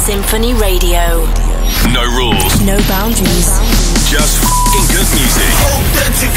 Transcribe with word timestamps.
Sinphony 0.00 0.54
Radio. 0.54 1.26
No 1.92 2.02
rules. 2.16 2.60
No 2.64 2.78
boundaries. 2.88 3.50
Just 4.08 4.40
f***ing 4.42 4.86
good 4.88 5.06
music. 5.12 5.52
Authentic 5.76 6.32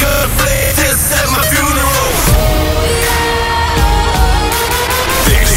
This 0.76 1.10
at 1.10 1.26
my 1.32 1.40
funeral. 1.48 2.12
This 5.24 5.50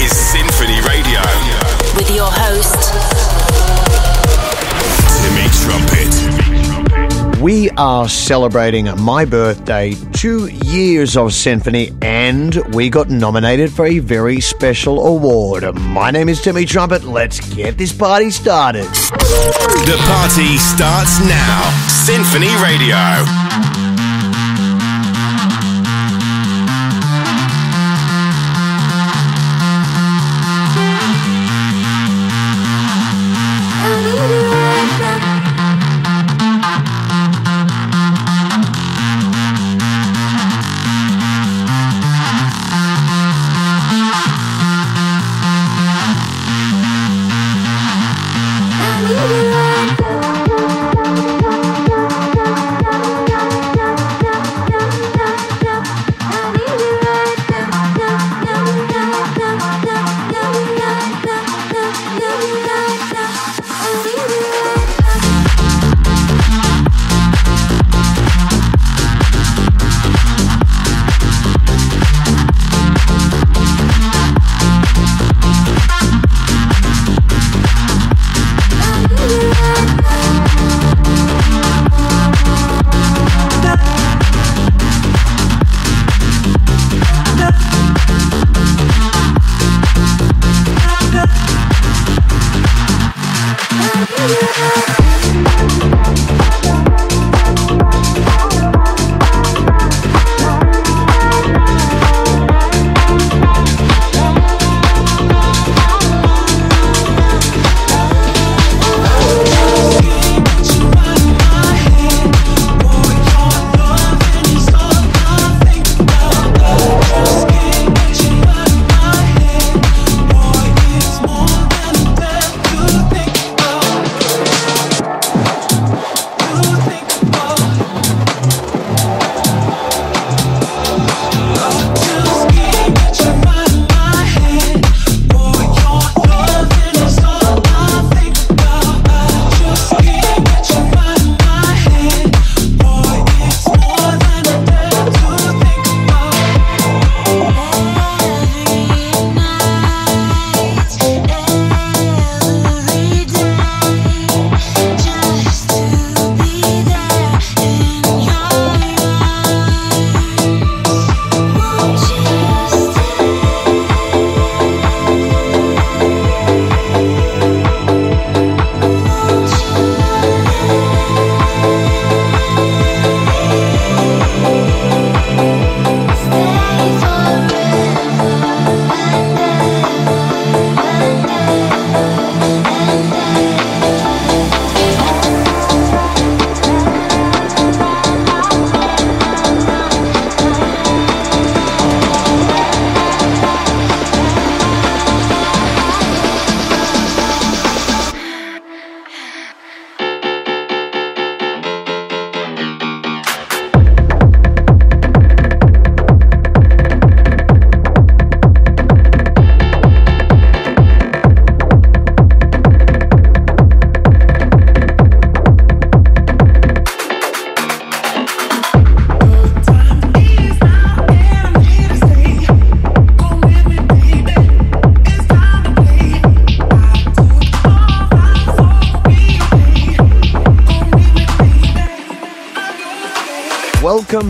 is 0.00 0.12
Sinphony 0.16 0.80
Radio. 0.88 1.20
With 1.94 2.10
your 2.16 2.30
host, 2.32 2.92
Timmy 5.20 5.48
Trumpet. 5.60 7.40
We 7.40 7.68
are 7.76 8.08
celebrating 8.08 8.86
my 8.98 9.26
birthday, 9.26 9.94
two 10.26 10.48
years 10.48 11.16
of 11.16 11.32
Sinphony, 11.32 11.96
and 12.02 12.56
we 12.74 12.90
got 12.90 13.08
nominated 13.08 13.70
for 13.70 13.86
a 13.86 14.00
very 14.00 14.40
special 14.40 15.06
award. 15.06 15.62
My 15.76 16.10
name 16.10 16.28
is 16.28 16.40
Timmy 16.42 16.64
Trumpet. 16.64 17.04
Let's 17.04 17.38
get 17.54 17.78
this 17.78 17.92
party 17.92 18.32
started. 18.32 18.86
The 18.86 19.96
party 20.00 20.56
starts 20.56 21.20
now. 21.20 21.70
Sinphony 21.86 22.50
Radio. 22.60 23.45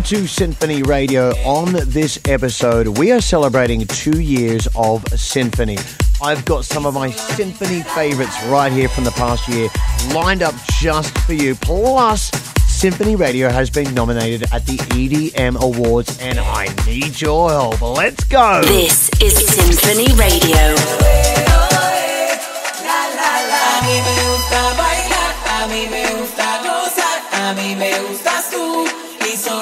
To 0.07 0.29
Sinphony 0.29 0.85
Radio. 0.85 1.31
On 1.45 1.73
this 1.73 2.21
episode, 2.27 2.87
we 2.97 3.11
are 3.11 3.21
celebrating 3.21 3.85
two 3.89 4.21
years 4.21 4.69
of 4.77 5.05
Sinphony. 5.19 5.79
I've 6.23 6.45
got 6.45 6.65
some 6.65 6.87
of 6.87 6.95
my 6.95 7.11
Sinphony 7.11 7.83
favorites 7.83 8.41
right 8.45 8.71
here 8.71 8.89
from 8.89 9.03
the 9.03 9.11
past 9.11 9.49
year 9.49 9.69
lined 10.15 10.45
up 10.45 10.55
just 10.79 11.19
for 11.19 11.33
you. 11.33 11.57
Plus, 11.57 12.31
Sinphony 12.69 13.17
Radio 13.17 13.49
has 13.49 13.69
been 13.69 13.93
nominated 13.95 14.45
at 14.53 14.65
the 14.65 14.77
EDM 14.77 15.61
Awards, 15.61 16.17
and 16.21 16.39
I 16.39 16.69
need 16.87 17.21
your 17.21 17.51
help. 17.51 17.83
Let's 17.83 18.23
go! 18.23 18.63
this 18.63 19.11
is 19.21 19.35
Sinphony 19.35 20.15
Radio. 20.15 21.17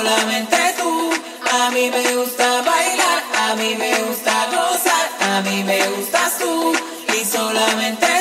Solamente 0.04 0.56
tú. 0.78 1.10
A 1.50 1.70
mí 1.70 1.90
me 1.90 2.14
gusta 2.16 2.62
bailar, 2.62 3.22
a 3.46 3.54
mí 3.54 3.74
me 3.76 4.02
gusta 4.02 4.32
gozar, 4.46 5.06
a 5.20 5.40
mí 5.42 5.62
me 5.64 5.88
gustas 5.88 6.38
tú 6.38 6.72
y 7.16 7.24
solamente 7.24 8.13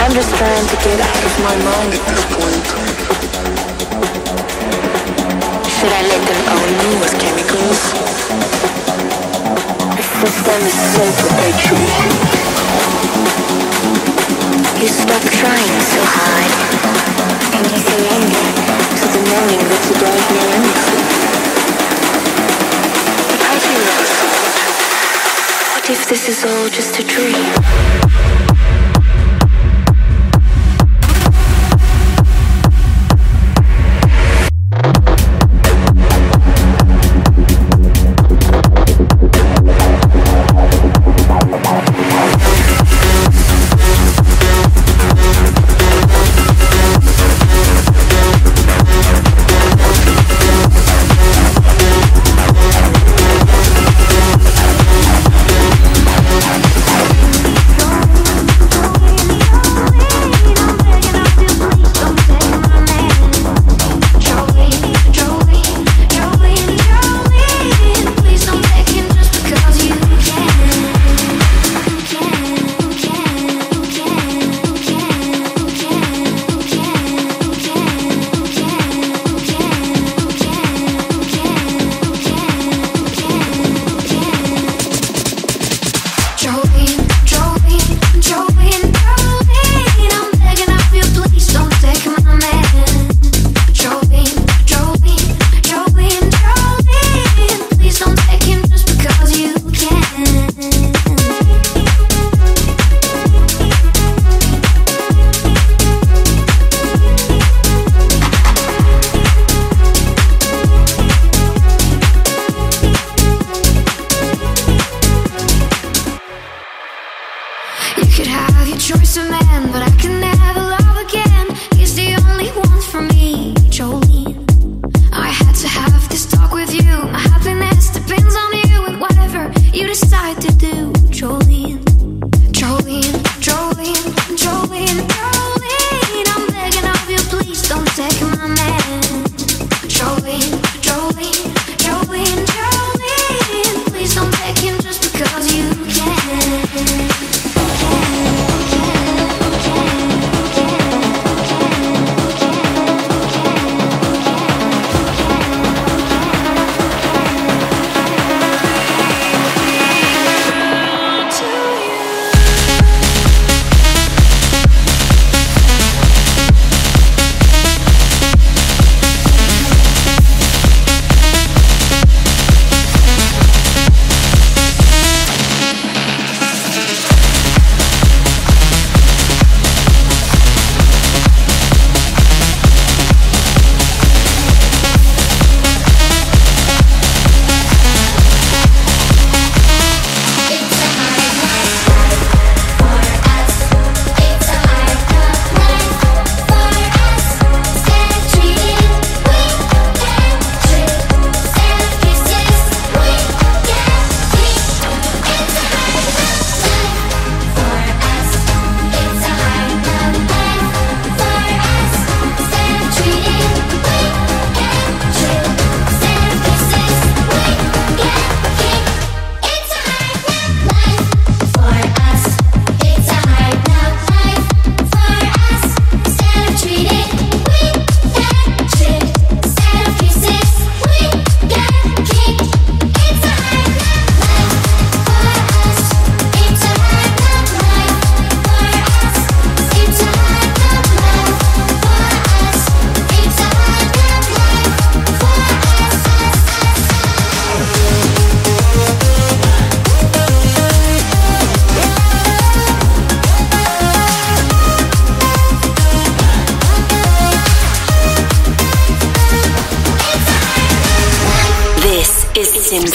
I'm 0.00 0.14
just 0.16 0.34
trying 0.34 0.66
to 0.66 0.76
get 0.80 0.98
out 0.98 1.24
of 1.28 1.34
my 1.44 1.56
mind 1.60 1.92
at 1.92 2.02
this 2.08 2.24
point. 2.32 2.66
Should 5.68 5.92
I 5.92 6.02
let 6.08 6.22
them 6.24 6.40
own 6.56 6.70
me 6.80 6.90
with 7.04 7.14
chemicals? 7.20 7.80
The 10.20 10.30
them 10.44 10.62
is 10.64 10.78
so 10.96 11.04
perpetual. 11.20 11.84
You 14.80 14.88
stop 14.88 15.20
trying 15.36 15.80
so 15.92 16.00
hard, 16.16 16.52
and 17.54 17.64
you 17.68 17.78
surrender 17.84 18.44
to 18.96 19.04
the 19.04 19.20
knowing 19.28 19.64
that 19.68 19.82
you 19.84 19.96
don't 20.00 20.24
know 20.32 20.48
anything. 20.56 21.04
How? 23.44 23.56
What 25.74 25.86
if 25.90 26.08
this 26.08 26.24
is 26.28 26.44
all 26.44 26.68
just 26.70 26.98
a 26.98 27.04
dream? 27.04 28.29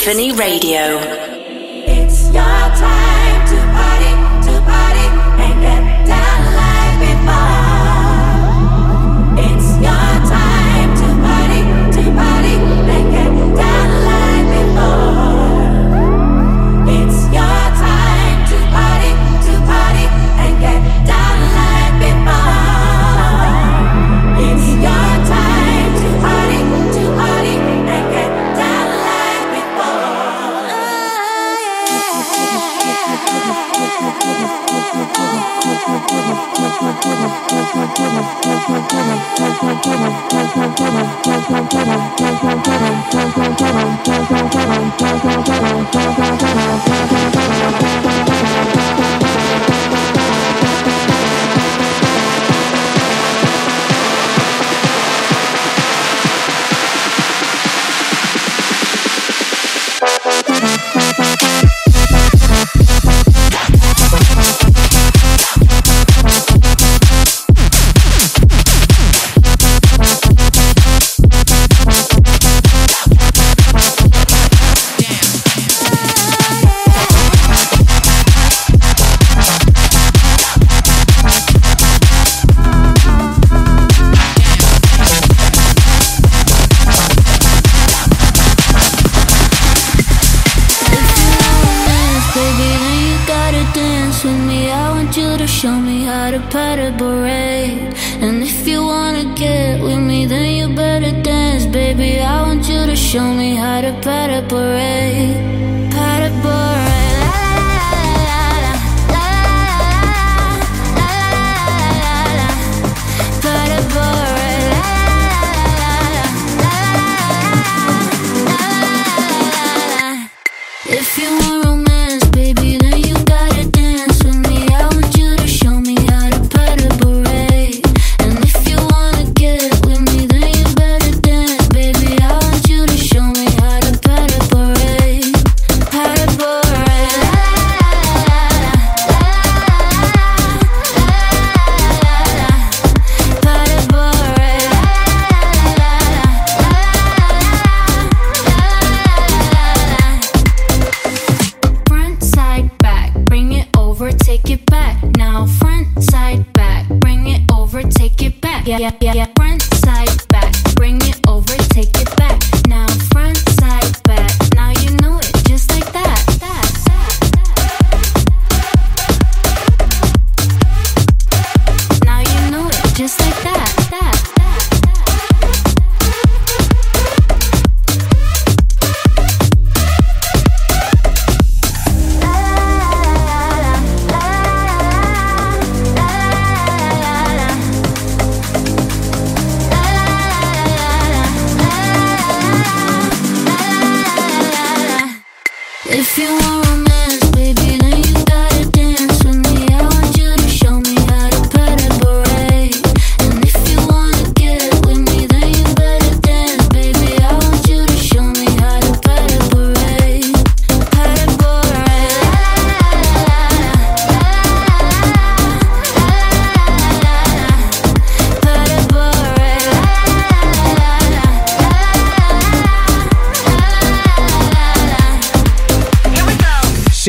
Epiphany 0.08 0.34
Radio. 0.34 1.15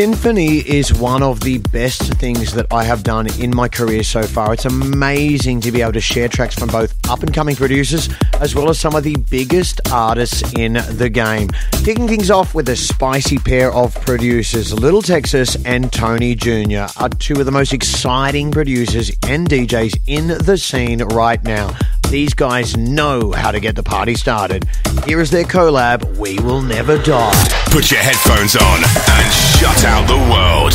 Sinphony 0.06 0.58
is 0.58 0.94
one 0.94 1.20
of 1.20 1.40
the 1.40 1.58
best 1.58 2.00
things 2.14 2.52
that 2.52 2.72
I 2.72 2.84
have 2.84 3.02
done 3.02 3.26
in 3.40 3.52
my 3.52 3.66
career 3.66 4.04
so 4.04 4.22
far. 4.22 4.54
It's 4.54 4.64
amazing 4.64 5.62
to 5.62 5.72
be 5.72 5.82
able 5.82 5.94
to 5.94 6.00
share 6.00 6.28
tracks 6.28 6.54
from 6.54 6.68
both 6.68 6.94
up 7.10 7.24
and 7.24 7.34
coming 7.34 7.56
producers 7.56 8.08
as 8.40 8.54
well 8.54 8.68
as 8.68 8.78
some 8.78 8.94
of 8.94 9.02
the 9.02 9.16
biggest 9.28 9.80
artists 9.90 10.54
in 10.54 10.74
the 10.74 11.10
game. 11.12 11.48
Kicking 11.82 12.06
things 12.06 12.30
off 12.30 12.54
with 12.54 12.68
a 12.68 12.76
spicy 12.76 13.38
pair 13.38 13.72
of 13.72 13.96
producers, 14.02 14.72
Lil 14.72 15.02
Texas 15.02 15.56
and 15.64 15.92
Tony 15.92 16.36
Jr. 16.36 16.86
are 17.00 17.08
two 17.08 17.40
of 17.40 17.44
the 17.44 17.50
most 17.50 17.72
exciting 17.72 18.52
producers 18.52 19.10
and 19.26 19.48
DJs 19.48 19.98
in 20.06 20.28
the 20.28 20.56
scene 20.56 21.02
right 21.02 21.42
now. 21.42 21.76
These 22.10 22.34
guys 22.34 22.76
know 22.76 23.32
how 23.32 23.50
to 23.50 23.58
get 23.58 23.74
the 23.74 23.82
party 23.82 24.14
started. 24.14 24.64
Here 25.04 25.20
is 25.20 25.32
their 25.32 25.42
collab, 25.42 26.16
We 26.16 26.38
Will 26.38 26.62
Never 26.62 27.02
Die. 27.02 27.64
Put 27.72 27.90
your 27.90 27.98
headphones 27.98 28.54
on 28.54 28.84
and 28.84 29.45
shut 29.56 29.84
out 29.84 30.06
the 30.06 30.16
world. 30.30 30.72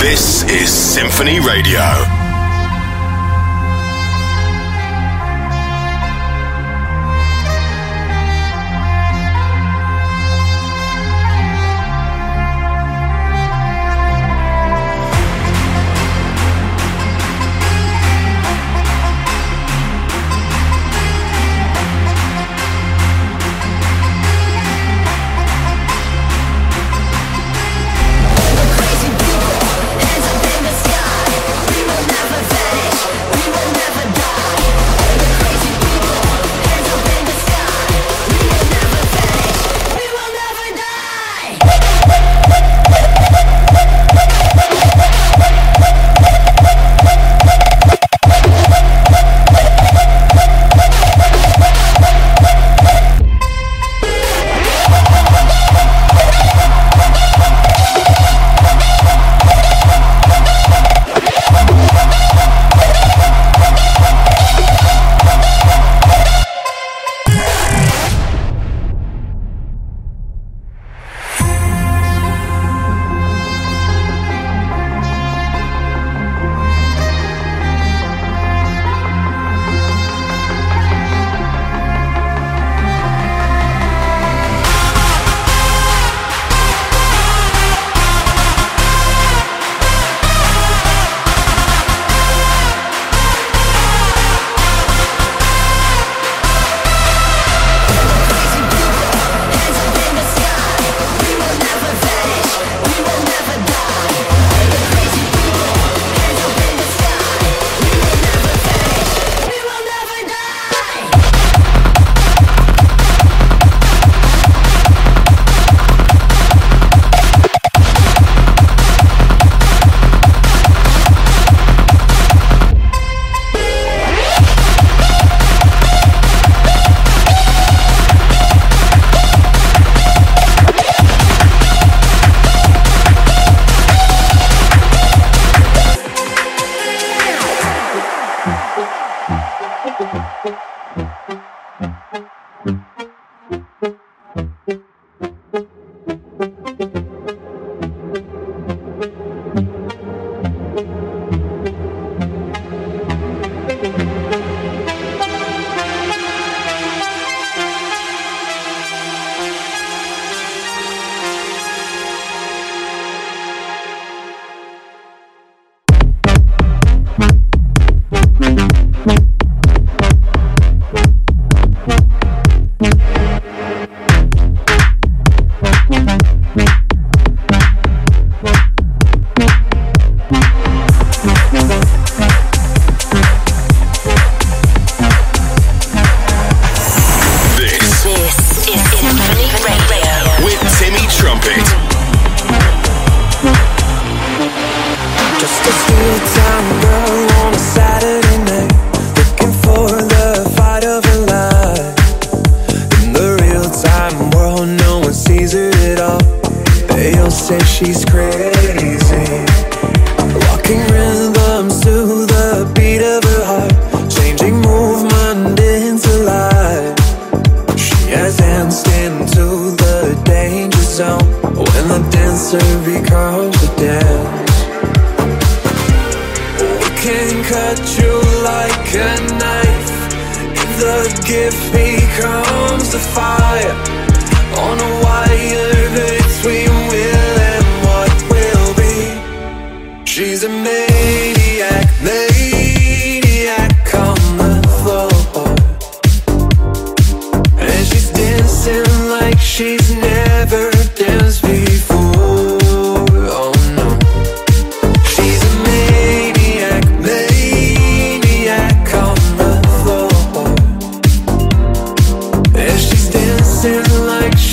This 0.00 0.44
is 0.44 0.70
Sinphony 0.70 1.40
Radio. 1.40 2.23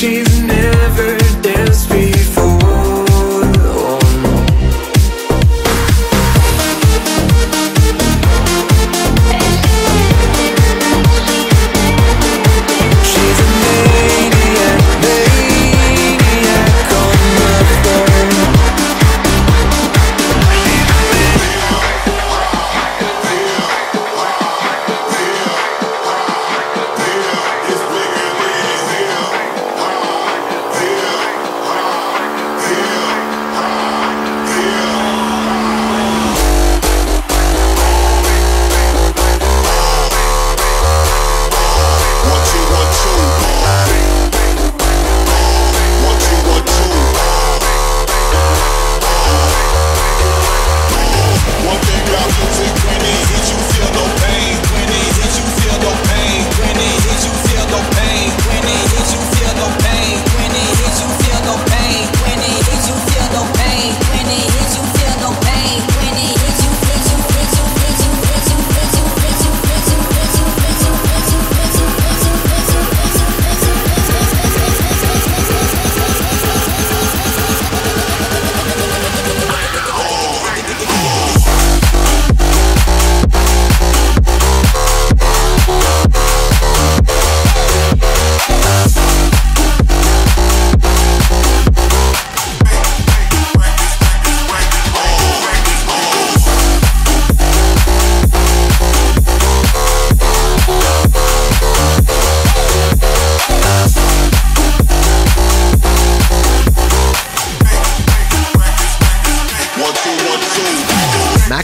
She's 0.02 0.41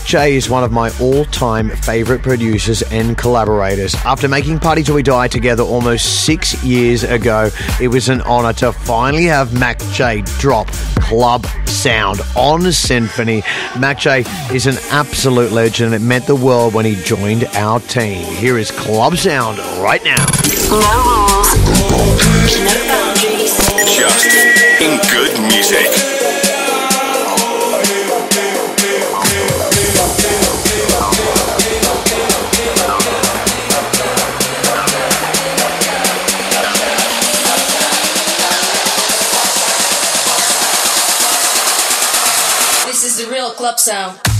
J 0.07 0.37
is 0.37 0.49
one 0.49 0.63
of 0.63 0.71
my 0.71 0.89
all 1.01 1.25
time 1.25 1.69
favourite 1.69 2.23
producers 2.23 2.81
and 2.81 3.17
collaborators. 3.17 3.93
After 4.05 4.29
making 4.29 4.59
Party 4.59 4.81
Till 4.81 4.95
We 4.95 5.03
Die 5.03 5.27
together 5.27 5.63
almost 5.63 6.23
six 6.23 6.63
years 6.63 7.03
ago, 7.03 7.49
it 7.81 7.89
was 7.89 8.07
an 8.07 8.21
honour 8.21 8.53
to 8.53 8.71
finally 8.71 9.25
have 9.25 9.59
Mac 9.59 9.79
J 9.91 10.21
drop 10.39 10.67
Club 11.01 11.45
Sound 11.65 12.21
on 12.37 12.71
Sinphony. 12.71 13.43
Mac 13.77 13.99
J 13.99 14.23
is 14.53 14.65
an 14.65 14.77
absolute 14.91 15.51
legend. 15.51 15.93
It 15.93 15.99
meant 15.99 16.25
the 16.25 16.37
world 16.37 16.73
when 16.73 16.85
he 16.85 16.95
joined 17.03 17.43
our 17.55 17.81
team. 17.81 18.23
Here 18.35 18.57
is 18.57 18.71
Club 18.71 19.17
Sound 19.17 19.59
right 19.83 20.05
now. 20.05 20.25
No 20.69 20.79
rules, 21.91 22.57
no 22.61 22.87
boundaries, 22.87 23.57
just 23.93 24.25
in 24.79 25.01
good 25.11 25.37
music. 25.51 26.16
so. 43.77 44.36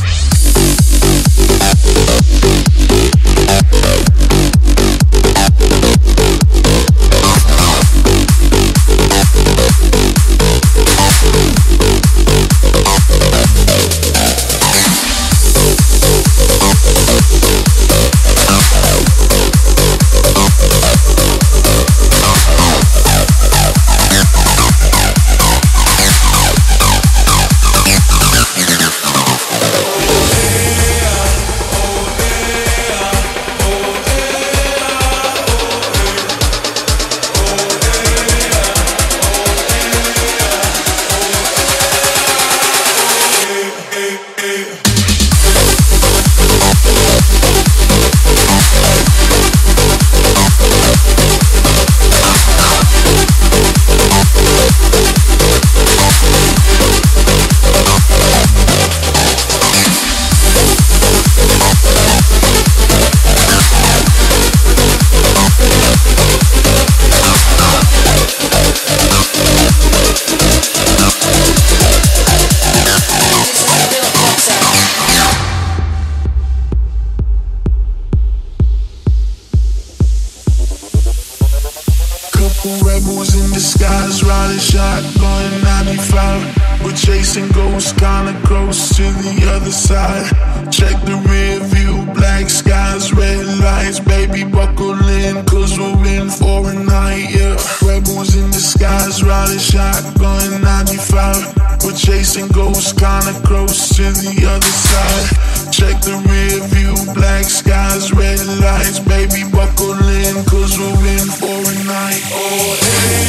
chasing 86.97 87.47
ghosts, 87.49 87.91
kinda 87.93 88.33
close 88.43 88.89
to 88.95 89.03
the 89.03 89.35
other 89.53 89.71
side. 89.71 90.25
Check 90.71 90.95
the 91.05 91.15
rear 91.29 91.59
view, 91.59 92.05
black 92.13 92.49
skies, 92.49 93.13
red 93.13 93.45
lights. 93.59 93.99
Baby, 93.99 94.43
buckle 94.43 94.97
in, 95.07 95.45
cause 95.45 95.77
we're 95.77 96.05
in 96.07 96.29
for 96.29 96.69
a 96.69 96.73
night, 96.73 97.29
yeah. 97.29 97.55
Rebels 97.81 98.35
in 98.35 98.49
disguise, 98.51 99.23
riding 99.23 99.59
shotgun 99.59 100.61
95. 100.61 101.53
We're 101.83 101.93
chasing 101.93 102.47
ghosts, 102.49 102.93
kinda 102.93 103.33
close 103.45 103.89
to 103.95 104.05
the 104.23 104.33
other 104.53 104.73
side. 104.89 105.27
Check 105.71 106.01
the 106.01 106.17
rear 106.29 106.59
view, 106.73 106.95
black 107.13 107.45
skies, 107.45 108.11
red 108.11 108.43
lights. 108.59 108.99
Baby, 108.99 109.43
buckle 109.51 110.01
in, 110.23 110.43
cause 110.45 110.77
we're 110.79 111.07
in 111.15 111.27
for 111.39 111.61
a 111.61 111.75
night, 111.85 112.23
oh 112.33 112.75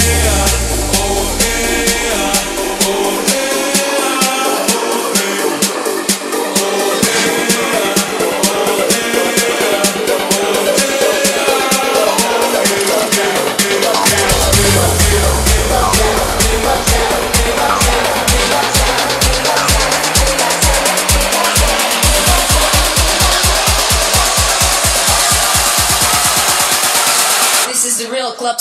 yeah, 0.07 0.47
oh 1.05 1.39
yeah. 1.41 1.88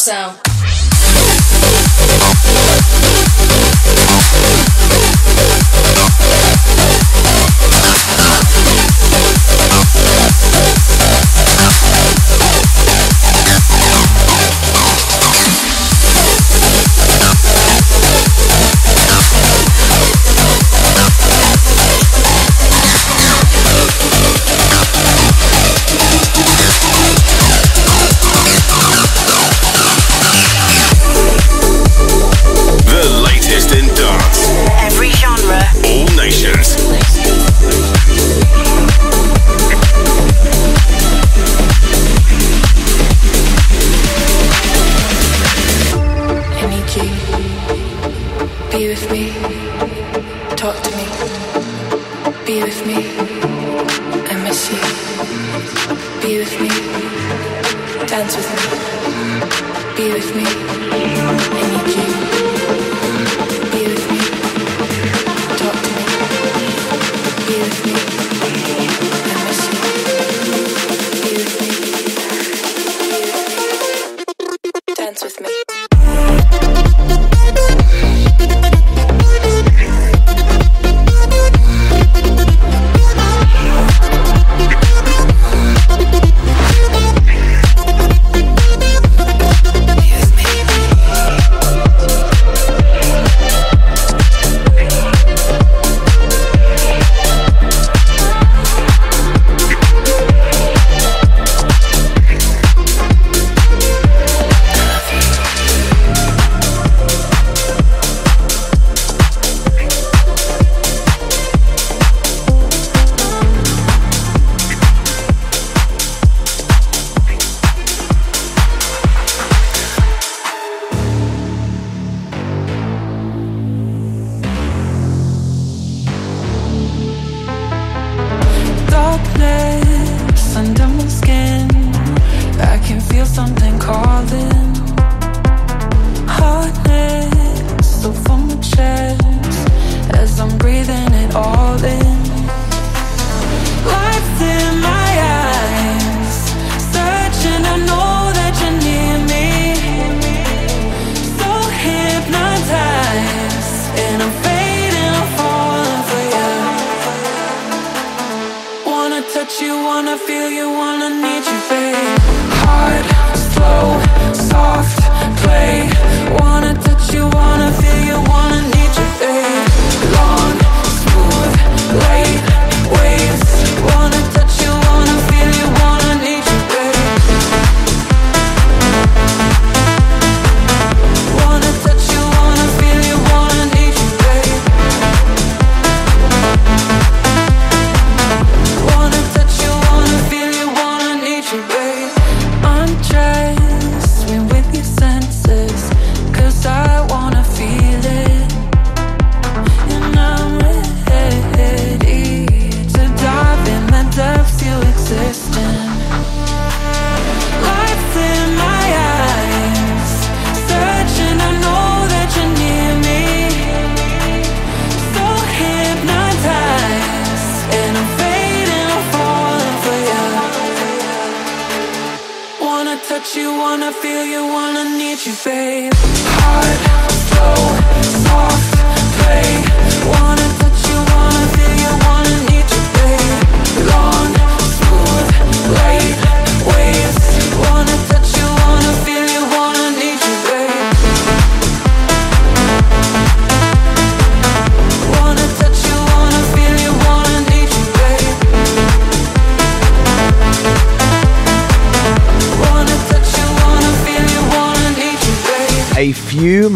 So 0.08 0.47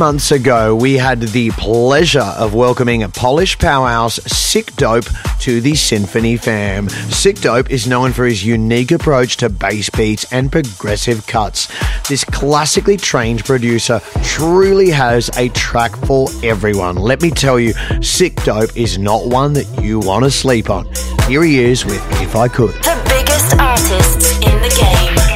months 0.01 0.31
ago, 0.31 0.75
we 0.75 0.97
had 0.97 1.21
the 1.21 1.51
pleasure 1.51 2.33
of 2.39 2.55
welcoming 2.55 3.03
a 3.03 3.09
Polish 3.09 3.59
powerhouse 3.59 4.17
Sikdope 4.17 5.07
to 5.41 5.61
the 5.61 5.75
Sinphony 5.75 6.37
fam. 6.37 6.87
Sikdope 6.87 7.69
is 7.69 7.85
known 7.85 8.11
for 8.11 8.25
his 8.25 8.43
unique 8.43 8.91
approach 8.91 9.37
to 9.37 9.47
bass 9.47 9.91
beats 9.91 10.25
and 10.33 10.51
progressive 10.51 11.27
cuts. 11.27 11.67
This 12.09 12.23
classically 12.23 12.97
trained 12.97 13.45
producer 13.45 14.01
truly 14.23 14.89
has 14.89 15.29
a 15.37 15.49
track 15.49 15.95
for 15.97 16.29
everyone. 16.41 16.95
Let 16.95 17.21
me 17.21 17.29
tell 17.29 17.59
you, 17.59 17.75
Sikdope 18.01 18.75
is 18.75 18.97
not 18.97 19.27
one 19.27 19.53
that 19.53 19.83
you 19.83 19.99
want 19.99 20.25
to 20.25 20.31
sleep 20.31 20.71
on. 20.71 20.87
Here 21.27 21.43
he 21.43 21.59
is 21.59 21.85
with 21.85 22.03
If 22.23 22.35
I 22.35 22.47
Could. 22.47 22.73
The 22.73 22.99
biggest 23.07 23.55
artists 23.59 24.31
in 24.37 24.61
the 24.63 24.75
game. 24.79 25.31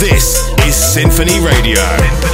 This 0.00 0.48
is 0.66 0.74
Sinphony 0.74 1.38
Radio. 1.38 2.27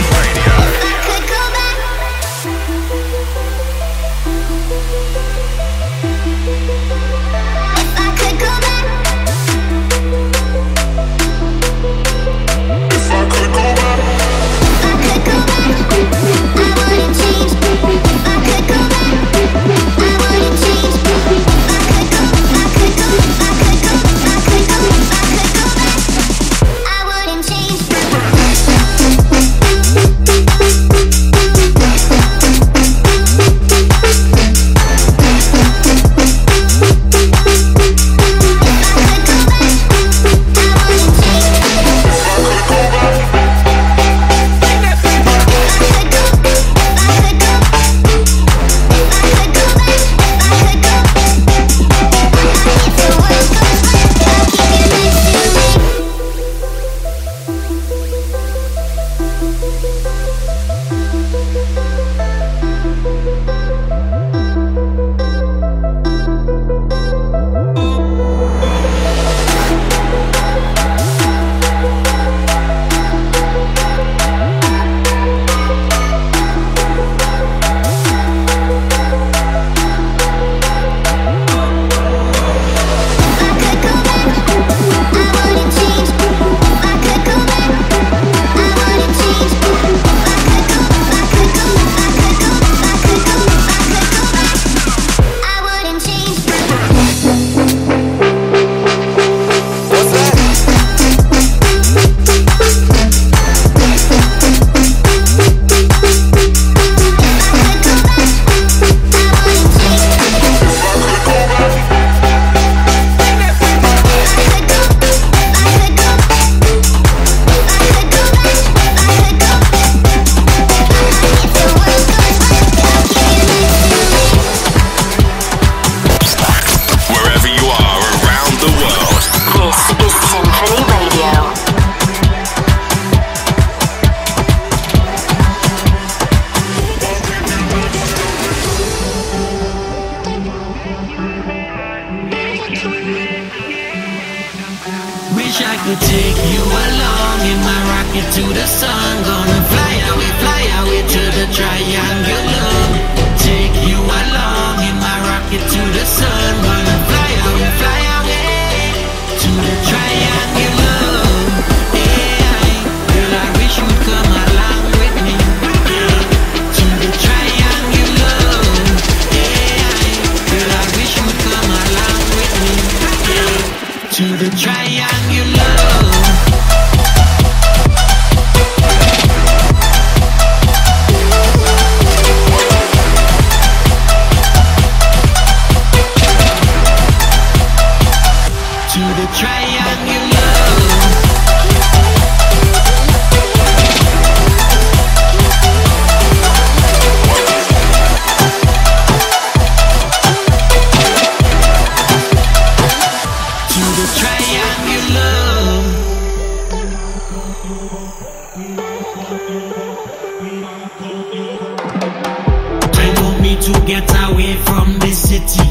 Me 213.40 213.54
to 213.60 213.72
get 213.86 214.10
away 214.26 214.54
from 214.66 214.98
the 214.98 215.12
city. 215.12 215.62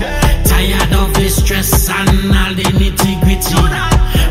Tired 0.48 0.94
of 0.94 1.14
the 1.16 1.28
stress 1.30 1.90
and 1.90 2.32
all 2.32 2.54
the. 2.56 2.74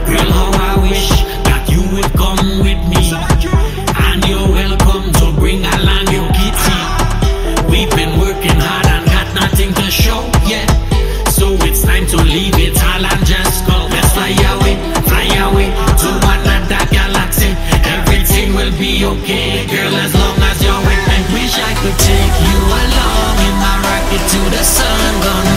Girl, 0.06 0.30
how 0.38 0.50
I 0.70 0.78
wish 0.82 1.08
that 1.48 1.68
you 1.68 1.82
would 1.92 2.10
come 2.14 2.60
with 2.64 2.80
me. 2.88 3.01
Sun. 24.72 25.20
Gonna 25.22 25.51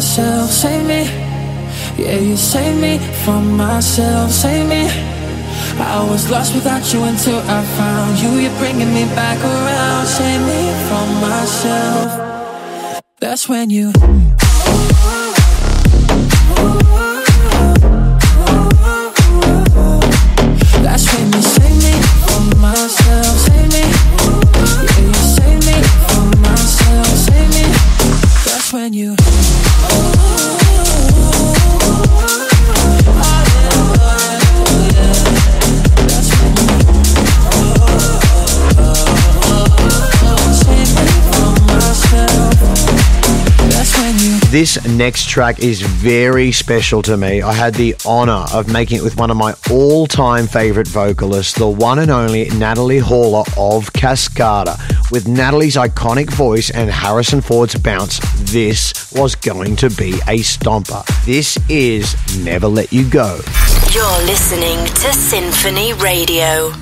myself, 0.00 0.50
save 0.50 0.86
me. 0.86 1.04
Yeah, 2.02 2.16
you 2.16 2.34
save 2.34 2.80
me 2.80 2.96
from 3.22 3.54
myself, 3.54 4.30
save 4.30 4.66
me. 4.66 4.88
I 5.78 6.06
was 6.10 6.30
lost 6.30 6.54
without 6.54 6.90
you 6.90 7.02
until 7.04 7.40
I 7.40 7.62
found 7.76 8.18
you. 8.18 8.30
You're 8.38 8.58
bringing 8.58 8.94
me 8.94 9.04
back 9.14 9.38
around, 9.44 10.06
save 10.06 10.40
me 10.40 10.72
from 10.88 11.20
myself. 11.20 13.02
That's 13.20 13.46
when 13.46 13.68
you. 13.68 13.92
Ooh, 14.00 14.32
ooh, 16.62 16.96
ooh. 16.96 16.99
This 44.50 44.84
next 44.84 45.28
track 45.28 45.60
is 45.60 45.80
very 45.80 46.50
special 46.50 47.02
to 47.02 47.16
me. 47.16 47.40
I 47.40 47.52
had 47.52 47.72
the 47.72 47.94
honor 48.04 48.44
of 48.52 48.66
making 48.66 48.98
it 48.98 49.04
with 49.04 49.16
one 49.16 49.30
of 49.30 49.36
my 49.36 49.54
all 49.70 50.08
time 50.08 50.48
favorite 50.48 50.88
vocalists, 50.88 51.54
the 51.54 51.68
one 51.68 52.00
and 52.00 52.10
only 52.10 52.48
Natalie 52.50 52.98
Horler 52.98 53.46
of 53.56 53.92
Cascada. 53.92 54.76
With 55.12 55.28
Natalie's 55.28 55.76
iconic 55.76 56.30
voice 56.30 56.68
and 56.70 56.90
Harris 56.90 57.30
& 57.40 57.42
Ford's 57.44 57.76
bounce, 57.76 58.18
this 58.50 59.12
was 59.12 59.36
going 59.36 59.76
to 59.76 59.90
be 59.90 60.14
a 60.26 60.40
stomper. 60.40 61.06
This 61.24 61.56
is 61.68 62.16
Never 62.44 62.66
Let 62.66 62.92
You 62.92 63.08
Go. 63.08 63.40
You're 63.92 64.26
listening 64.26 64.84
to 64.84 65.12
Sinphony 65.12 65.92
Radio. 65.92 66.72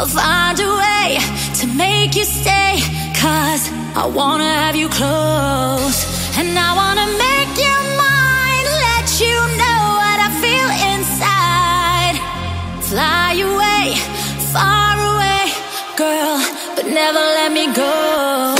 I'll 0.00 0.06
find 0.06 0.58
a 0.58 0.70
way 0.80 1.18
to 1.60 1.66
make 1.76 2.16
you 2.16 2.24
stay. 2.24 2.80
Cause 3.20 3.70
I 3.94 4.06
wanna 4.06 4.48
have 4.48 4.74
you 4.74 4.88
close. 4.88 5.98
And 6.38 6.58
I 6.58 6.70
wanna 6.74 7.06
make 7.26 7.52
you 7.64 7.76
mine. 8.00 8.66
Let 8.88 9.06
you 9.20 9.36
know 9.60 9.82
what 10.00 10.18
I 10.26 10.30
feel 10.40 10.70
inside. 10.94 12.16
Fly 12.88 13.44
away, 13.44 13.96
far 14.54 14.96
away, 15.12 15.52
girl. 15.98 16.38
But 16.76 16.86
never 16.86 17.20
let 17.20 17.52
me 17.52 17.66
go. 17.74 18.59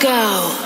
go. 0.00 0.65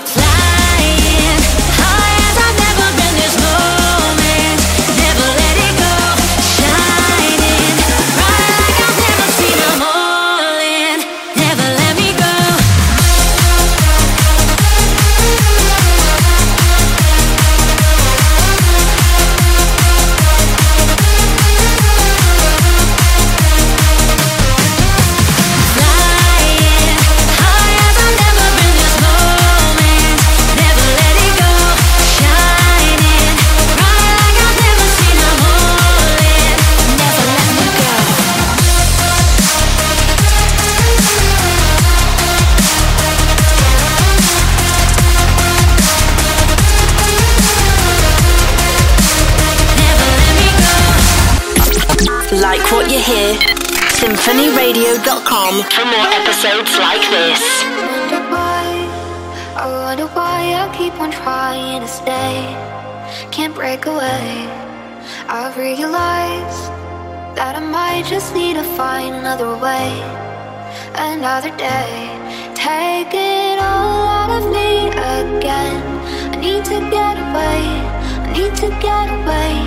for 55.51 55.83
more 55.83 56.07
episodes 56.15 56.71
like 56.79 57.03
this. 57.11 57.43
I 57.63 57.83
wonder 57.91 58.23
why, 58.31 58.63
I 59.57 59.65
wonder 59.83 60.07
why 60.15 60.53
I 60.55 60.73
keep 60.77 60.93
on 60.93 61.11
trying 61.11 61.81
to 61.81 61.87
stay. 61.87 62.39
Can't 63.31 63.53
break 63.53 63.85
away. 63.85 64.47
I 65.27 65.51
that 67.35 67.55
I 67.55 67.59
might 67.59 68.05
just 68.05 68.33
need 68.33 68.53
to 68.53 68.63
find 68.79 69.13
another 69.13 69.51
way, 69.57 69.91
another 70.95 71.51
day. 71.57 71.91
Take 72.55 73.13
it 73.13 73.59
all 73.59 74.07
out 74.07 74.31
of 74.31 74.45
me 74.55 74.87
again. 74.87 75.83
I 76.31 76.37
need 76.39 76.63
to 76.65 76.79
get 76.95 77.15
away. 77.27 77.63
I 78.23 78.31
need 78.37 78.55
to 78.55 78.69
get 78.79 79.07
away. 79.19 79.60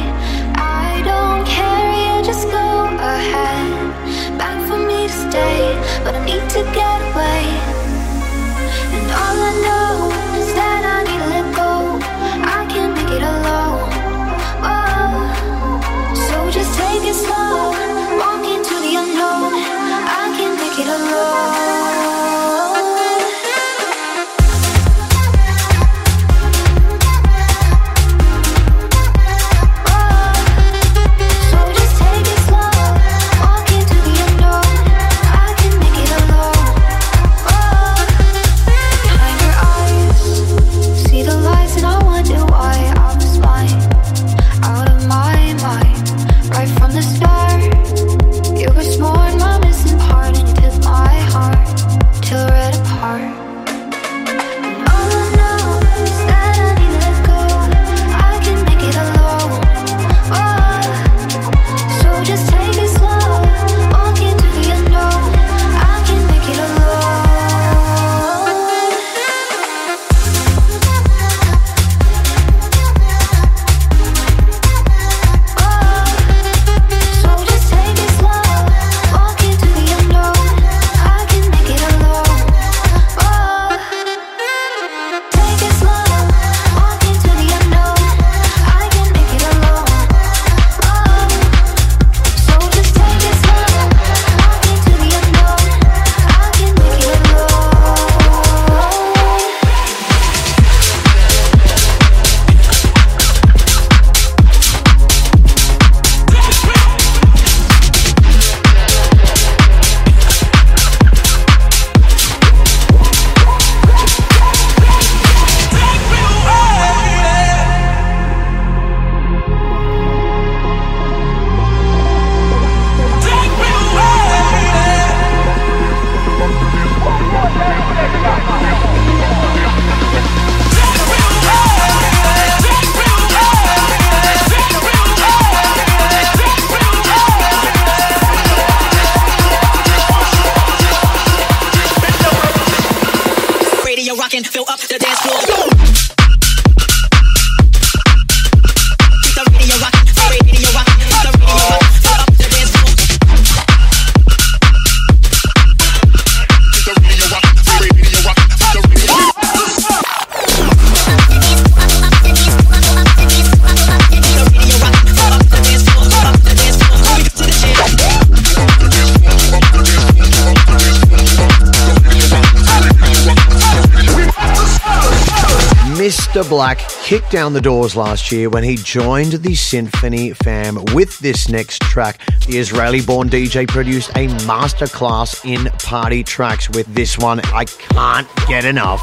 Mr. 176.34 176.48
Black 176.48 176.78
kicked 177.04 177.30
down 177.30 177.52
the 177.52 177.60
doors 177.60 177.94
last 177.94 178.32
year 178.32 178.50
when 178.50 178.64
he 178.64 178.74
joined 178.74 179.34
the 179.34 179.54
Sinphony 179.54 180.32
fam 180.32 180.84
with 180.92 181.16
this 181.20 181.48
next 181.48 181.80
track. 181.82 182.18
The 182.48 182.58
Israeli 182.58 183.00
born 183.02 183.30
DJ 183.30 183.68
produced 183.68 184.10
a 184.16 184.26
masterclass 184.42 185.44
in 185.44 185.66
party 185.78 186.24
tracks 186.24 186.68
with 186.70 186.92
this 186.92 187.16
one. 187.16 187.38
I 187.52 187.66
can't 187.66 188.28
get 188.48 188.64
enough. 188.64 189.00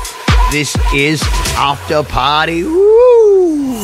This 0.52 0.76
is 0.94 1.24
After 1.56 2.04
Party. 2.04 2.66
Woo! 2.66 3.78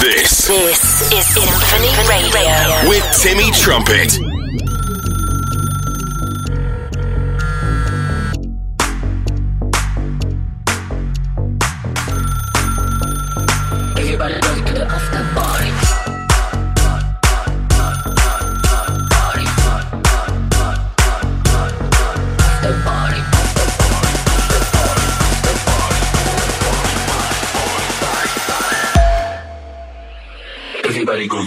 This, 0.00 0.46
this 0.46 1.12
is 1.12 1.26
Sinphony 1.26 2.08
Radio 2.08 2.88
with 2.88 3.02
Timmy 3.20 3.50
Trumpet. 3.50 4.29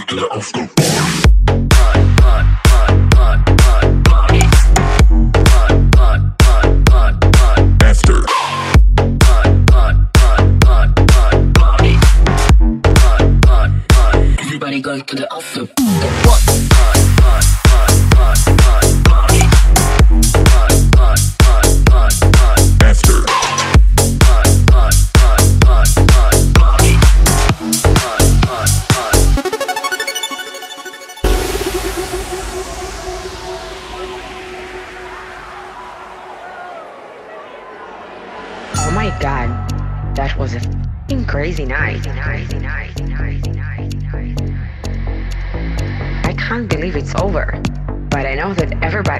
to 0.06 0.28
off 0.28 0.52
the 0.52 1.03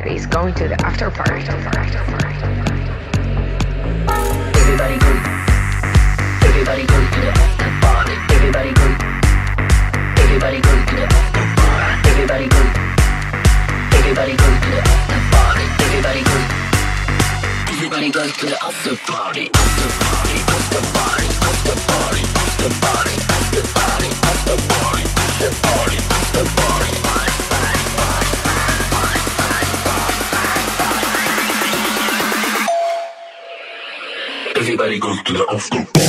Everybody's 0.04 0.26
going 0.26 0.52
to 0.52 0.68
the 0.68 0.76
after 0.84 1.10
party. 1.10 1.40
Everybody 4.60 4.98
go. 5.00 5.12
Everybody 6.44 6.84
go 6.84 6.98
to 7.08 7.20
the 7.24 7.32
after 7.32 7.70
party. 7.80 8.12
Everybody 8.36 8.72
go. 8.76 8.84
Everybody 10.20 10.60
go 10.60 10.72
to 10.84 10.94
the 11.00 11.08
after 11.08 11.44
party. 11.56 12.04
Everybody 12.12 12.48
go. 12.52 12.60
Everybody 13.96 14.36
go 14.36 14.44
to 14.44 14.68
the 14.76 14.80
after 14.84 15.20
party. 15.32 15.64
Everybody 15.80 16.20
go. 16.20 16.36
Everybody 17.72 18.08
go 18.12 18.28
to 18.28 18.44
the 18.44 18.60
after 18.60 18.96
party. 19.08 19.48
After 19.56 19.88
party. 20.04 20.36
After 20.52 20.84
party. 20.92 21.32
After 21.48 21.76
party. 21.88 22.20
After 22.44 22.68
party. 22.84 23.16
After 23.32 23.64
party. 23.72 24.08
After 24.20 24.56
party. 24.68 25.04
After 25.16 25.48
party. 25.64 25.93
Überlegung, 34.74 35.20
Aufgabe. 35.46 36.03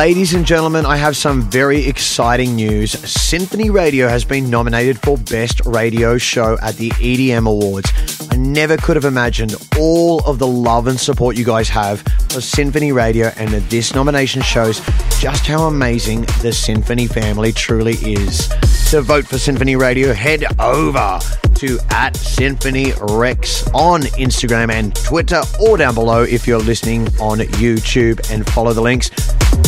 Ladies 0.00 0.32
and 0.32 0.46
gentlemen, 0.46 0.86
I 0.86 0.96
have 0.96 1.14
some 1.14 1.42
very 1.42 1.84
exciting 1.84 2.56
news. 2.56 2.92
Sinphony 2.92 3.68
Radio 3.68 4.08
has 4.08 4.24
been 4.24 4.48
nominated 4.48 4.98
for 4.98 5.18
Best 5.18 5.60
Radio 5.66 6.16
Show 6.16 6.56
at 6.62 6.76
the 6.76 6.88
EDM 6.92 7.46
Awards. 7.46 7.92
I 8.32 8.36
never 8.36 8.78
could 8.78 8.96
have 8.96 9.04
imagined 9.04 9.54
all 9.78 10.20
of 10.20 10.38
the 10.38 10.46
love 10.46 10.86
and 10.86 10.98
support 10.98 11.36
you 11.36 11.44
guys 11.44 11.68
have 11.68 12.00
for 12.30 12.40
Sinphony 12.40 12.92
Radio, 12.92 13.30
and 13.36 13.50
this 13.68 13.94
nomination 13.94 14.40
shows 14.40 14.80
just 15.18 15.46
how 15.46 15.64
amazing 15.64 16.22
the 16.40 16.50
Sinphony 16.50 17.06
family 17.06 17.52
truly 17.52 17.96
is. 17.96 18.48
To 18.92 19.02
vote 19.02 19.26
for 19.26 19.36
Sinphony 19.36 19.76
Radio, 19.76 20.14
head 20.14 20.44
over 20.58 21.20
to 21.56 21.78
at 21.90 22.16
Sinphony 22.16 22.94
Rex 23.02 23.68
on 23.74 24.00
Instagram 24.16 24.72
and 24.72 24.94
Twitter, 24.94 25.42
or 25.60 25.76
down 25.76 25.94
below 25.94 26.22
if 26.22 26.46
you're 26.46 26.58
listening 26.58 27.02
on 27.20 27.40
YouTube, 27.40 28.30
and 28.30 28.48
follow 28.48 28.72
the 28.72 28.80
links 28.80 29.10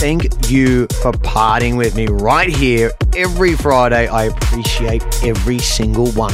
thank 0.03 0.50
you 0.50 0.88
for 1.00 1.12
parting 1.12 1.76
with 1.76 1.94
me 1.94 2.09
right 2.09 2.48
here 2.48 2.90
every 3.16 3.55
Friday. 3.55 4.09
I 4.09 4.24
appreciate 4.24 5.00
every 5.22 5.61
single 5.61 6.11
one. 6.11 6.32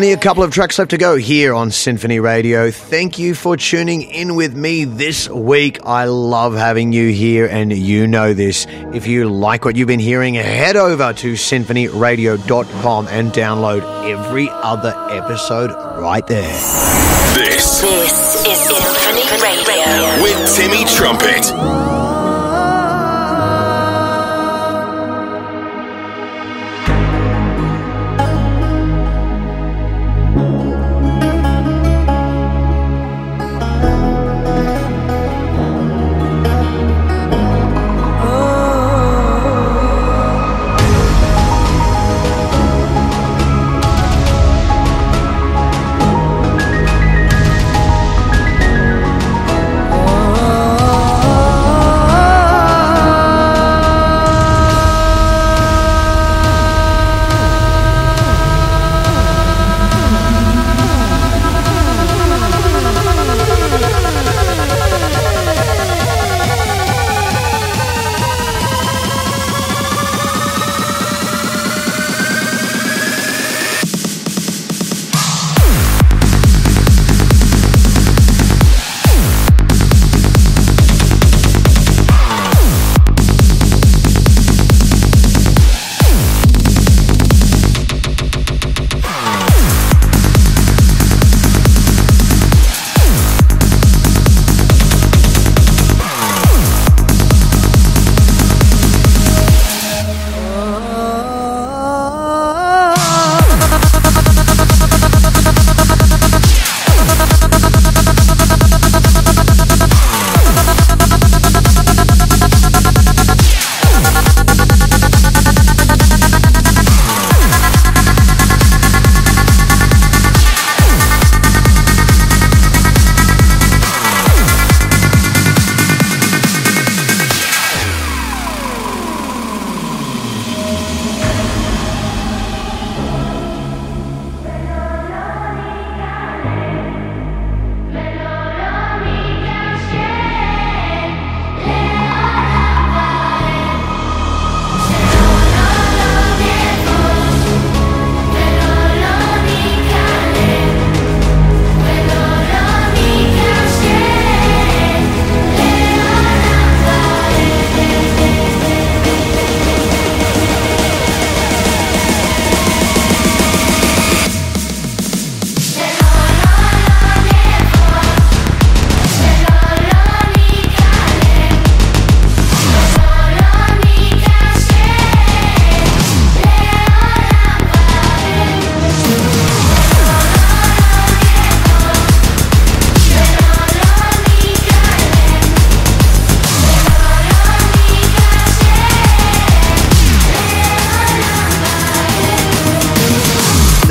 Only 0.00 0.14
a 0.14 0.16
couple 0.16 0.42
of 0.42 0.50
tracks 0.50 0.78
left 0.78 0.92
to 0.92 0.96
go 0.96 1.16
here 1.16 1.52
on 1.52 1.70
Sinphony 1.70 2.20
Radio. 2.20 2.70
Thank 2.70 3.18
you 3.18 3.34
for 3.34 3.58
tuning 3.58 4.00
in 4.00 4.34
with 4.34 4.56
me 4.56 4.86
this 4.86 5.28
week. 5.28 5.78
I 5.84 6.06
love 6.06 6.54
having 6.54 6.94
you 6.94 7.10
here, 7.10 7.44
and 7.46 7.70
you 7.70 8.06
know 8.06 8.32
this. 8.32 8.66
If 8.94 9.06
you 9.06 9.28
like 9.28 9.66
what 9.66 9.76
you've 9.76 9.88
been 9.88 10.00
hearing, 10.00 10.32
head 10.36 10.76
over 10.76 11.12
to 11.12 11.32
sinphonyradio.com 11.34 13.08
and 13.08 13.30
download 13.30 14.10
every 14.10 14.48
other 14.50 14.94
episode 15.10 15.70
right 16.00 16.26
there. 16.26 16.50
This, 17.34 17.82
this 17.82 18.46
is 18.46 18.58
Sinphony 18.58 19.60
Radio 19.68 20.22
with 20.22 20.56
Timmy 20.56 20.86
Trumpet. 20.96 21.99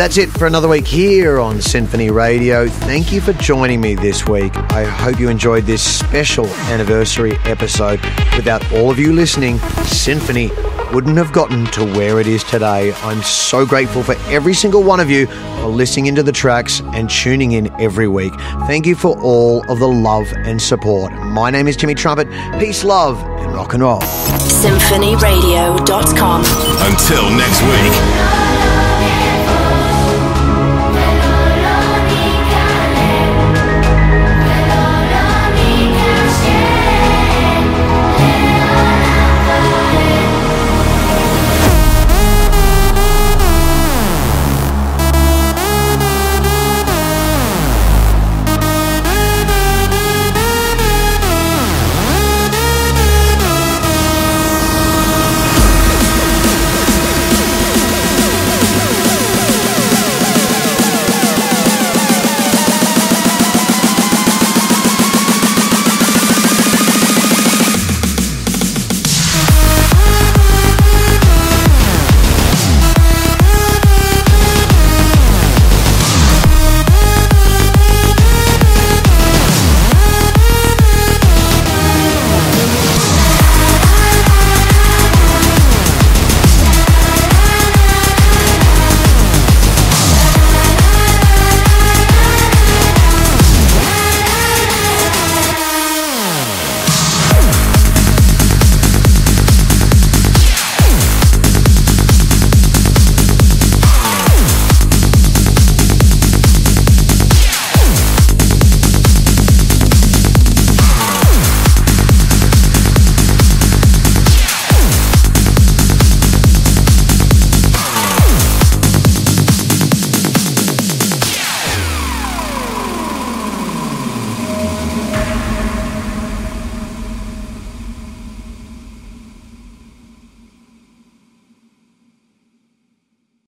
That's 0.10 0.18
it 0.18 0.32
for 0.32 0.48
another 0.48 0.68
week 0.68 0.88
here 0.88 1.40
on 1.40 1.62
Sinphony 1.62 2.10
Radio. 2.10 2.68
Thank 2.68 3.12
you 3.12 3.22
for 3.22 3.32
joining 3.34 3.80
me 3.80 3.94
this 3.94 4.28
week. 4.28 4.58
I 4.72 4.84
hope 4.84 5.20
you 5.20 5.30
enjoyed 5.30 5.66
this 5.66 5.84
special 5.84 6.48
anniversary 6.48 7.34
episode. 7.46 8.02
Without 8.36 8.74
all 8.74 8.90
of 8.90 8.98
you 8.98 9.14
listening, 9.14 9.60
Sinphony 9.84 10.50
wouldn't 10.92 11.18
have 11.18 11.32
gotten 11.32 11.68
to 11.74 11.86
where 11.96 12.20
it 12.20 12.26
is 12.26 12.44
today. 12.44 12.92
I'm 13.04 13.22
so 13.22 13.68
grateful 13.68 14.02
for 14.02 14.16
every 14.32 14.56
single 14.56 14.82
one 14.82 15.00
of 15.00 15.12
you 15.12 15.28
for 15.28 15.68
listening 15.68 16.08
into 16.08 16.24
the 16.24 16.32
tracks 16.32 16.82
and 16.96 17.08
tuning 17.08 17.52
in 17.52 17.72
every 17.80 18.08
week. 18.08 18.34
Thank 18.66 18.88
you 18.88 18.96
for 18.96 19.16
all 19.22 19.62
of 19.72 19.78
the 19.78 19.88
love 19.88 20.26
and 20.38 20.60
support. 20.60 21.14
My 21.14 21.52
name 21.52 21.68
is 21.68 21.78
Timmy 21.78 21.94
Trumpet. 21.94 22.28
Peace, 22.60 22.84
love, 22.84 23.22
and 23.42 23.54
rock 23.54 23.76
and 23.76 23.84
roll. 23.84 24.02
SinphonyRadio.com. 24.02 26.46
Until 26.92 27.30
next 27.30 27.62
week. 27.62 28.49